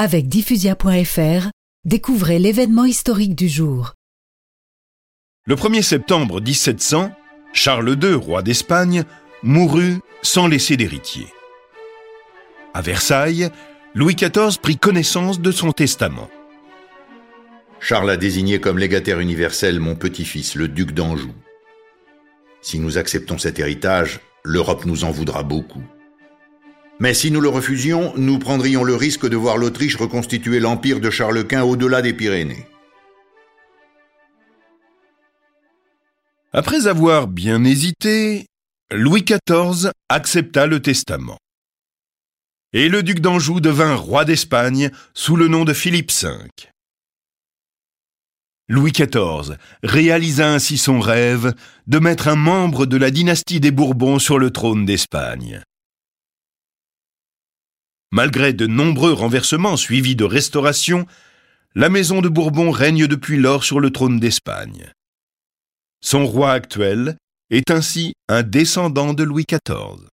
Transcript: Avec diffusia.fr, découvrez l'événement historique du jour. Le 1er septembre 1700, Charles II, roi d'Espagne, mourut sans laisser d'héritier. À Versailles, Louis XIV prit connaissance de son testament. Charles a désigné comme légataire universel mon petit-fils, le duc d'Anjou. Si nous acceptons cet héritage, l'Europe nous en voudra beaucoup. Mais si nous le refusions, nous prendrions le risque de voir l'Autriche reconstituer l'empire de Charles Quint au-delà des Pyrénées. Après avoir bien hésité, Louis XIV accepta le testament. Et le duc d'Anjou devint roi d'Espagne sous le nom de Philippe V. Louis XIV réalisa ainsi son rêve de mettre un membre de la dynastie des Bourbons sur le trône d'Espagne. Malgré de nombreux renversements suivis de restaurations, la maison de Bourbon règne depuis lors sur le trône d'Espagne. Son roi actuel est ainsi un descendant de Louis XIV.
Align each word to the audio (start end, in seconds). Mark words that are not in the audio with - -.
Avec 0.00 0.28
diffusia.fr, 0.28 1.48
découvrez 1.84 2.38
l'événement 2.38 2.84
historique 2.84 3.34
du 3.34 3.48
jour. 3.48 3.94
Le 5.44 5.56
1er 5.56 5.82
septembre 5.82 6.40
1700, 6.40 7.10
Charles 7.52 7.98
II, 8.00 8.12
roi 8.12 8.42
d'Espagne, 8.42 9.02
mourut 9.42 9.98
sans 10.22 10.46
laisser 10.46 10.76
d'héritier. 10.76 11.26
À 12.74 12.80
Versailles, 12.80 13.50
Louis 13.96 14.14
XIV 14.14 14.60
prit 14.62 14.76
connaissance 14.76 15.40
de 15.40 15.50
son 15.50 15.72
testament. 15.72 16.30
Charles 17.80 18.10
a 18.10 18.16
désigné 18.16 18.60
comme 18.60 18.78
légataire 18.78 19.18
universel 19.18 19.80
mon 19.80 19.96
petit-fils, 19.96 20.54
le 20.54 20.68
duc 20.68 20.92
d'Anjou. 20.92 21.32
Si 22.62 22.78
nous 22.78 22.98
acceptons 22.98 23.38
cet 23.38 23.58
héritage, 23.58 24.20
l'Europe 24.44 24.84
nous 24.84 25.02
en 25.02 25.10
voudra 25.10 25.42
beaucoup. 25.42 25.82
Mais 27.00 27.14
si 27.14 27.30
nous 27.30 27.40
le 27.40 27.48
refusions, 27.48 28.12
nous 28.16 28.38
prendrions 28.38 28.82
le 28.82 28.96
risque 28.96 29.28
de 29.28 29.36
voir 29.36 29.56
l'Autriche 29.56 29.96
reconstituer 29.96 30.58
l'empire 30.58 31.00
de 31.00 31.10
Charles 31.10 31.46
Quint 31.46 31.62
au-delà 31.62 32.02
des 32.02 32.12
Pyrénées. 32.12 32.66
Après 36.52 36.88
avoir 36.88 37.28
bien 37.28 37.62
hésité, 37.62 38.46
Louis 38.90 39.22
XIV 39.22 39.90
accepta 40.08 40.66
le 40.66 40.80
testament. 40.80 41.38
Et 42.72 42.88
le 42.88 43.02
duc 43.02 43.20
d'Anjou 43.20 43.60
devint 43.60 43.94
roi 43.94 44.24
d'Espagne 44.24 44.90
sous 45.14 45.36
le 45.36 45.46
nom 45.46 45.64
de 45.64 45.72
Philippe 45.72 46.10
V. 46.10 46.28
Louis 48.68 48.92
XIV 48.92 49.56
réalisa 49.82 50.52
ainsi 50.52 50.76
son 50.76 51.00
rêve 51.00 51.54
de 51.86 51.98
mettre 51.98 52.28
un 52.28 52.36
membre 52.36 52.86
de 52.86 52.96
la 52.96 53.10
dynastie 53.10 53.60
des 53.60 53.70
Bourbons 53.70 54.18
sur 54.18 54.38
le 54.38 54.50
trône 54.50 54.84
d'Espagne. 54.84 55.62
Malgré 58.10 58.52
de 58.52 58.66
nombreux 58.66 59.12
renversements 59.12 59.76
suivis 59.76 60.16
de 60.16 60.24
restaurations, 60.24 61.06
la 61.74 61.90
maison 61.90 62.22
de 62.22 62.28
Bourbon 62.28 62.70
règne 62.70 63.06
depuis 63.06 63.36
lors 63.36 63.64
sur 63.64 63.80
le 63.80 63.90
trône 63.90 64.18
d'Espagne. 64.18 64.90
Son 66.00 66.26
roi 66.26 66.52
actuel 66.52 67.16
est 67.50 67.70
ainsi 67.70 68.14
un 68.28 68.42
descendant 68.42 69.12
de 69.12 69.24
Louis 69.24 69.44
XIV. 69.44 70.08